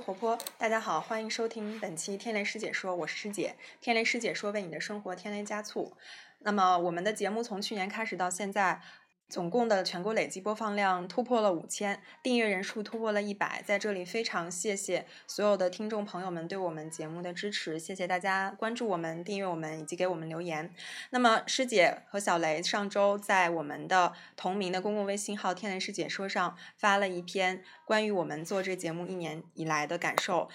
[0.00, 0.38] 活泼。
[0.58, 3.54] 大家好，欢迎收听本期天雷师姐说，我是师姐。
[3.80, 5.92] 天雷师姐说，为你的生活添雷加醋。
[6.40, 8.80] 那么，我们的节目从去年开始到现在。
[9.28, 13.60] 总共的全国累计播放量突破了五千，订阅人数突破了一百。
[13.66, 20.72] 在这里非常谢谢所有的听众朋友们对我们节目的支持，谢谢大家关注我们、订阅我们以及给我们留言。
[21.10, 30.48] 那么师姐和小雷上周在我们的同名的公共微信号“天雷师姐说”上发了一篇关于我们做这节目一年以来的感受，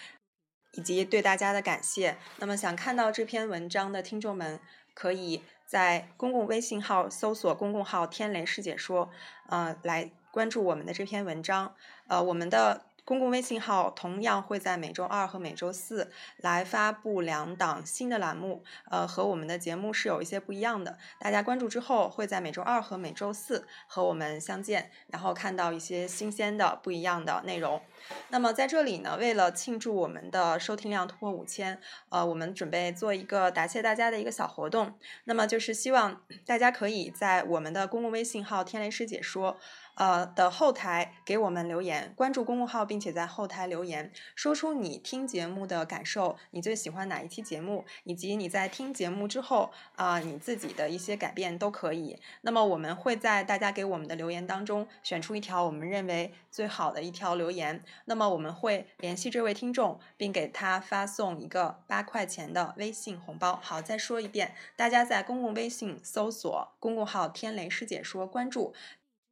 [0.72, 2.18] 以及对大家的感谢。
[2.38, 4.62] 那么想看到这篇文章的听众们
[4.94, 5.42] 可以。
[5.72, 9.10] 在公共微信号搜索公共号“天雷师姐说”，
[9.48, 11.74] 呃，来关注我们的这篇文章。
[12.08, 12.91] 呃，我们的。
[13.04, 20.98] 公共微信号同样会在每周二和每周四来发布两档新的栏目，呃，和我们的节目是有一些不一样的。
[21.20, 27.82] 大家关注之后，会在每周二和每周四和我们相见，然后看到一些新鲜的、不一样的内容。
[28.30, 31.80] 那么在这里呢，为了庆祝我们的收听量突破五千，
[32.10, 34.94] 呃，我们准备做一个答谢大家的一个小活动。
[35.26, 39.58] 那么就是希望大家可以在我们的公共微信号“天雷师姐说”。
[39.96, 52.20] 呃的后台给我们留言，关注公众号，并且在后台留言，说出你听节目的感受，你最喜欢哪一期节目，以及你在听节目之后啊你自己的一些改变都可以。
[52.42, 63.60] 那么我们会在大家给我们的留言当中选出一条我们认为最好的一条留言，那么我们会联系这位听众，并给他发送一个八块钱的微信红包。
[63.62, 68.74] 好，再说一遍，大家在公共微信搜索公共号“天雷师姐说”，关注。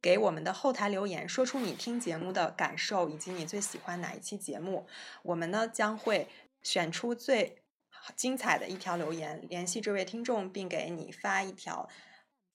[0.02, 4.86] 给我们的后台留言，说出你听节目的感受以及你最喜欢哪一期节目，
[5.22, 6.28] 我们呢将会
[6.62, 7.62] 选出最
[8.16, 11.88] 精彩的一条留言，联系这位听众，并给你发一条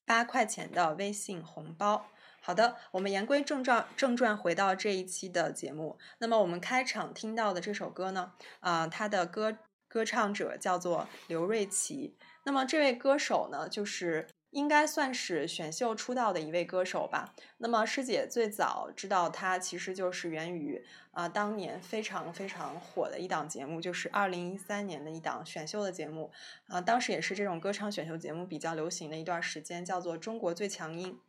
[0.05, 2.07] 八块钱的微信红包。
[2.41, 5.99] 好的，我们言归正传，正传回到这一期的节目。
[6.17, 9.57] 那么我们开场听到的这首歌呢，啊，它的歌
[9.87, 12.17] 歌唱者叫做刘瑞琦。
[12.43, 14.27] 那么这位歌手呢，就是。
[14.55, 17.35] 应该算是选秀出道的一位歌手吧。
[17.57, 26.31] 那么师姐最早知道他，其实就是源于啊当年非常非常火的一档节目，就是二零一三年的一档选秀的节目。
[26.67, 31.19] 啊，当时也是这种歌唱选秀节目比较流行的一段时间，叫做《中国最强音》。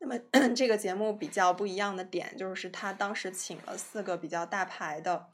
[0.00, 0.18] 那么
[0.56, 5.28] 这个节目比较不一样的点，就是他当时请了四个比较大牌的。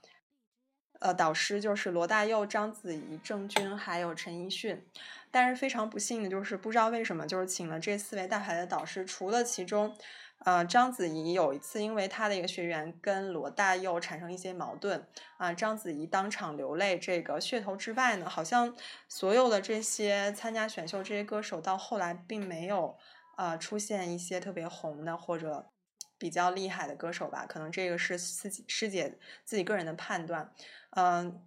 [1.01, 4.85] 呃，导师就是罗大佑、章子怡、郑钧还有陈奕迅，
[5.31, 9.97] 但是非常不幸的就是不知道为什么，就是请了这四位大牌的导师，除了其中，
[10.45, 15.07] 呃，章子怡有一次因为她的一个学员跟罗大佑产生一些矛盾，
[15.37, 18.75] 啊，章子怡当场流泪这个噱头之外呢，好像
[19.09, 22.97] 所有的这些参加选秀这些歌手到后来并没有
[23.37, 25.71] 啊出现一些特别红的或者
[26.19, 30.53] 比较厉害的歌手吧，可能这个是自己师姐自己个人的判断。
[30.91, 31.41] 嗯，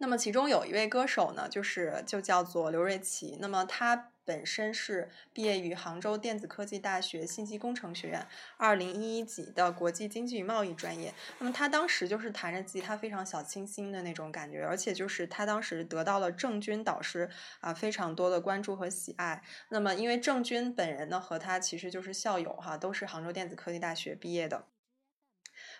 [0.00, 3.36] 那么其中有一位歌手呢，就是就叫做刘瑞琦。
[3.40, 8.24] 那么他本身是毕业于杭州电子科技大学信息工程学院
[8.58, 11.12] 二零一一级的国际经济与贸易专业。
[11.40, 17.28] 那么他当时就是弹着吉他非常小清新的那种感觉，而且就是他当时得到了郑钧导师
[17.60, 19.42] 啊非常多的关注和喜爱。
[19.70, 24.66] 那么因为郑钧本人呢和他其实就是校友哈，都是杭州电子科技大学毕业的。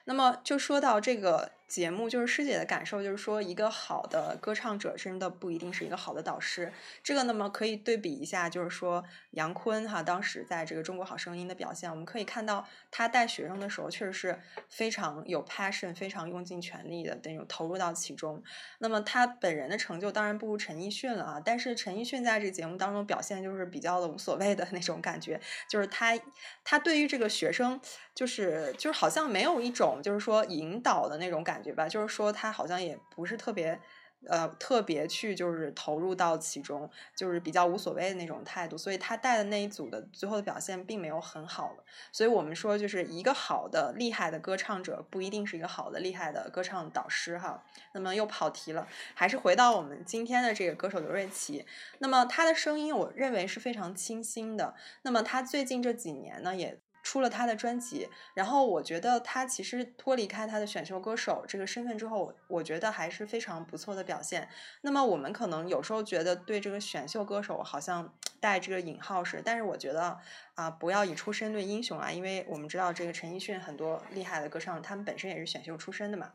[0.07, 1.53] 那么就说到这个。
[1.69, 6.73] 节目就是师姐的感受，就是说一个好的歌唱者真的不一定是一个好的导师。
[7.03, 18.43] 这个那么可以对比一下，就是说杨坤哈当时在这个中国好声音的表现，我们可以看到他带学生的时候确实是非常有 passion，非常用尽全力的那种投入到其中。
[18.79, 25.39] 那么他本人的成就当然不如陈奕迅了啊，但是陈奕迅在这个节目当中表现就是比较的无所谓的那种感觉，
[25.69, 26.19] 就是他
[26.65, 27.79] 他对于这个学生
[28.15, 31.58] 就是就是好像没有一种就是说引导的那种感。
[31.59, 33.81] 感觉吧，就是说他好像也不是特别，
[34.29, 41.75] 呃，特别去就是投入到其中，就是比较无所谓的那种态度，所以他带的那一组的最后的表现并没有很好。
[42.13, 47.65] 所以我们说，就是一个好的厉害的歌唱者，不一定是一个好的厉害的歌唱导师哈。
[47.93, 51.67] 那么又跑题了，还是回到我们今天的这个歌手刘瑞琦。
[51.99, 54.77] 那么他的声音，我认为是非常清新的。
[55.03, 56.79] 那么他最近这几年呢，也。
[57.09, 64.47] 出了他的专辑，然后我觉得他其实脱离开他的选秀歌手这个身份之后，我觉得还是非常不错的表现。
[64.83, 70.19] 那么我们可能有时候觉得对这个选秀歌手好像带这个引号是，但是我觉得
[70.55, 76.35] 啊，不要以出身论英雄啊，因为我们知道这个陈奕迅很多厉害的歌唱，他们本身也是选秀出身的嘛。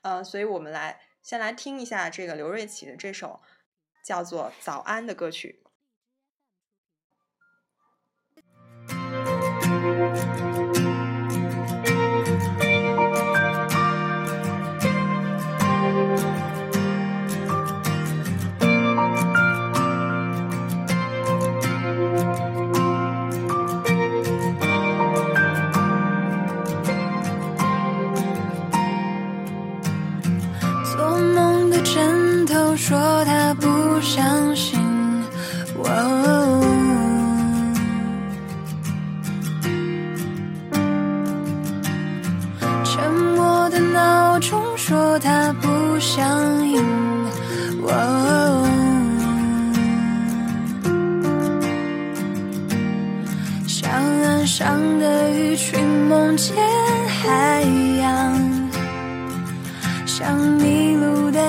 [0.00, 3.42] 呃，所以我们来先来听一下这个刘瑞琦的这首
[4.02, 5.63] 叫做《早安》的歌曲。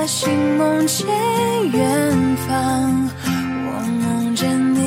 [0.06, 1.08] 的心梦见
[1.72, 3.10] 远方。
[3.66, 3.72] 我
[4.04, 4.78] 梦见你，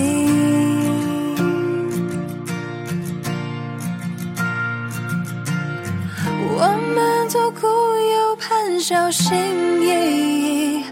[6.57, 9.37] 我们左顾右盼，小心
[9.83, 10.85] 翼翼，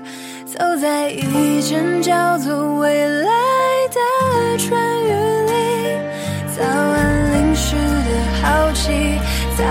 [0.45, 3.31] 走在一阵叫做未来
[3.95, 5.13] 的春雨
[5.47, 5.53] 里。
[6.59, 8.11] 早安，淋湿的
[8.43, 9.21] 好奇，
[9.57, 9.65] 早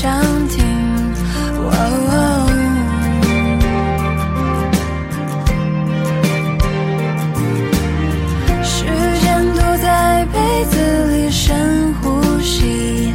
[0.00, 0.64] 想听。
[8.62, 8.86] 时
[9.20, 13.12] 间躲在被子里深呼吸。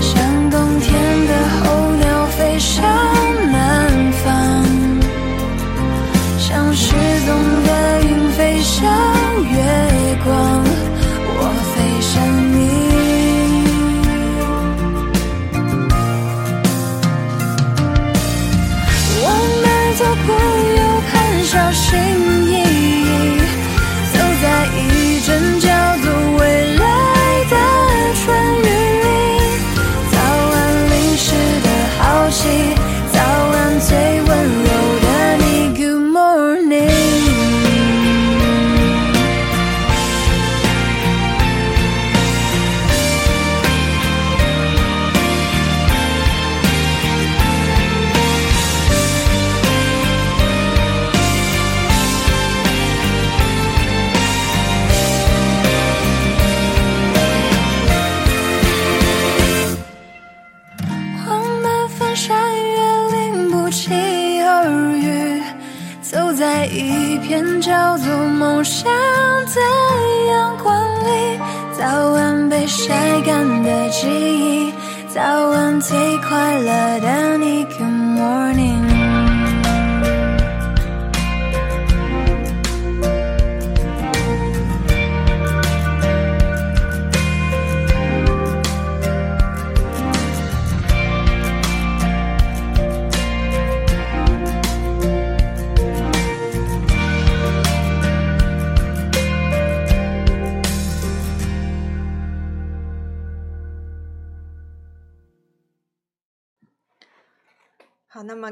[0.00, 2.82] 像冬天的候鸟飞向
[3.52, 4.64] 南方。
[6.36, 7.01] 像失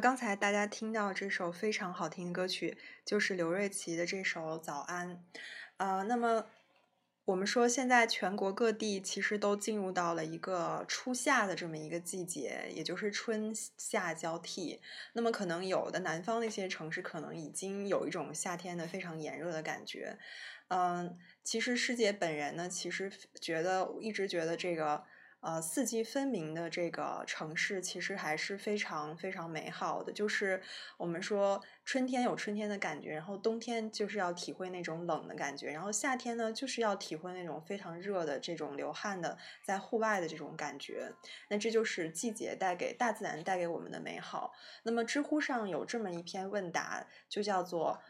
[0.00, 5.16] 刚才大家听到这首非常好听的歌曲，就是刘瑞琦的这首《早安》。
[5.76, 6.46] 呃，那么
[7.26, 14.80] 我们说，现在全国各地其实都进入到了一个初夏的这么一个季节，也就是春夏交替。
[15.12, 20.18] 那么可能有的南方的一些城市，可能已经有一种夏天的非常炎热的感觉。
[20.68, 25.04] 嗯，其实师姐本人呢，其实觉得一直觉得这个。
[25.40, 30.12] 呃，四季分明的这个城市其实还是非常非常美好的。
[30.12, 30.60] 就是
[30.98, 41.10] 我们说春天有春天的感觉，然后冬天就是要体会那种冷的感觉，然后夏天呢就是要体会那种非常热的这种流汗的在户外的这种感觉。
[41.48, 44.52] 那这就是季节带给大自然带给我们的美好。
[44.82, 48.00] 那么知乎上有这么一篇问答，就叫做。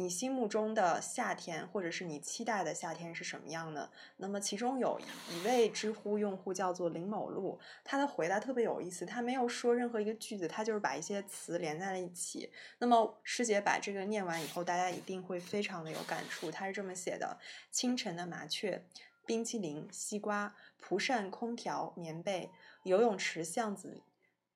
[0.00, 3.90] 你心目中的夏天，或者是你期待的夏天是什么样的？
[4.16, 4.98] 那么其中有
[5.30, 12.50] 一位知乎用户叫做林某路，他的回答特别有意思，他没有说任何一个句子，他就是把一些词连在了一起。
[12.78, 16.50] 那么师姐把这个念完以后，大家一定会非常的有感触。
[16.50, 17.38] 他是这么写的：
[17.70, 18.82] 清晨的麻雀、
[19.26, 22.48] 冰淇淋、西瓜、蒲扇、空调、棉被、
[22.84, 24.00] 游泳池巷子。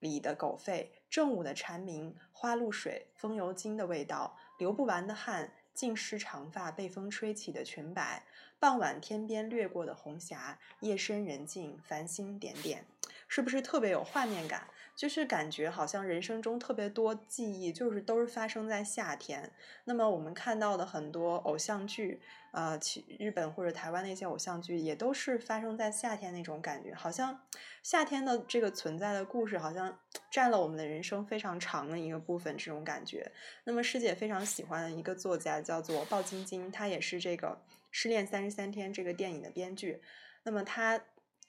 [0.01, 8.25] 里的狗吠，正午的蝉鸣，花露水、风油精的味道，流不完的汗，浸湿长发被风吹起的裙摆，
[8.59, 12.85] 傍晚天边掠过的红霞，夜深人静，繁星点点，
[13.29, 14.67] 是不是特别有画面感？
[14.97, 19.51] 就是感觉好像人生中特别多记忆，就是都是发生在夏天。
[19.87, 22.21] 那么我们看到的很多偶像剧，
[22.53, 27.41] 呃，其日本或者台湾那些偶像剧，也都是发生在夏天那种感觉，好像
[27.83, 29.99] 夏天的这个存在的故事，好像
[30.31, 33.33] 占了我们的人生非常长的一个部分，这种感觉。
[33.65, 37.49] 那么师姐非常喜欢的一个作家叫做鲍晶晶，她也是这个
[37.91, 40.01] 《失恋三十三天》这个电影的编剧。
[40.45, 41.01] 那么她。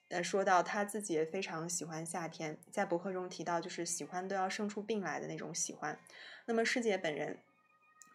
[0.10, 5.98] 呃，说到他自己也非常喜欢夏天，在博客中提到，就是喜欢都要生出病来的那种喜欢。
[6.46, 7.40] 那么师姐本人，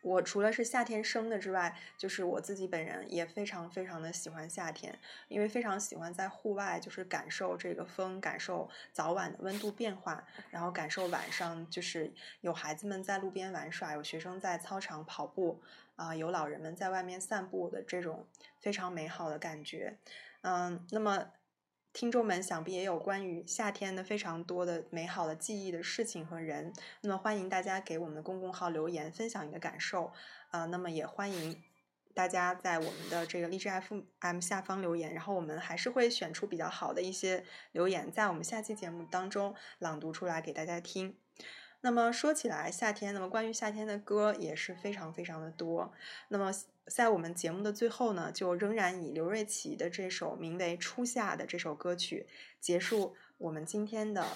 [0.02, 15.60] 我除了是夏天生的之外，就是我自己本人也非常非常的喜欢夏天，因为非常喜欢在户外，就是感受这个风，感受早晚的温度变化，然后感受晚上就是有孩子们在路边玩耍，有学生在操场跑步，
[15.96, 18.28] 啊，有老人们在外面散步的这种
[18.60, 19.98] 非常美好的感觉。
[20.42, 21.32] 嗯，那么。
[21.92, 30.12] 听众们想必也有关于夏天的非常多的美好的记忆的事情和人，那么欢迎大家给我们的公众号留言分享你的感受，
[30.50, 31.60] 啊，那么也欢迎
[32.14, 41.16] 大家在我们的这个荔枝 FM 下方留言，然后我们还是会选出比较好的一些留言，在我们下期节目当中朗读出来给大家听。
[41.80, 45.92] 那么说起来夏天，那么关于夏天的歌也是非常非常的多，
[46.28, 46.52] 那么。
[46.86, 52.26] 在我们节目的最后呢，就仍然以刘瑞琦的这首名为《初夏》的这首歌曲
[52.58, 54.26] 结束我们今天的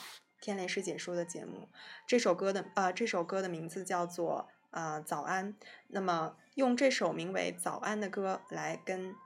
[0.40, 1.68] 天雷师解说的节目。
[2.06, 5.56] 这首歌的呃，这首歌的名字叫做呃早安。
[5.88, 9.16] 那么用这首名为《早安》的歌来跟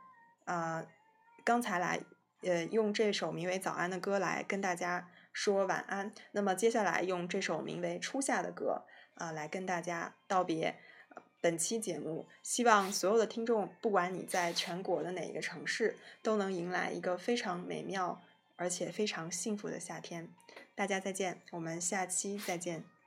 [0.47, 0.87] 啊
[1.45, 2.01] 刚才来
[2.41, 5.07] 呃用这首名为《早安》的歌来跟大家
[5.39, 6.13] 说晚安。
[6.33, 8.83] 那么接下来用这首名为《初夏》的歌
[9.15, 10.75] 啊来跟大家道别。
[11.41, 18.21] 本期节目，希望所有的听众，不管你在全国的哪一个城市，都能迎来一个非常美妙
[18.57, 20.29] 而且非常幸福的夏天。
[20.75, 22.98] 大家再见，我们下期再见。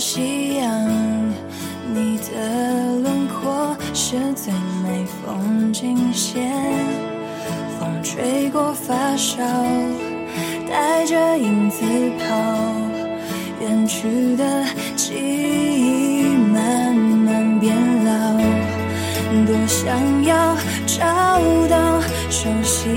[0.00, 0.88] 夕阳，
[1.92, 4.50] 你的轮廓是最
[4.82, 6.50] 美风景线。
[7.78, 9.42] 风吹过发梢，
[10.66, 11.84] 带着影子
[12.18, 12.24] 跑，
[13.60, 14.64] 远去的
[14.96, 18.40] 记忆慢慢变老。
[19.46, 21.04] 多想要找
[21.68, 22.88] 到熟悉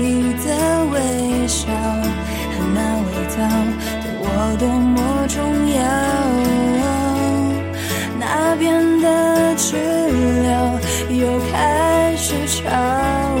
[0.42, 3.42] 的微笑和那味道。
[12.04, 13.33] 开始吵。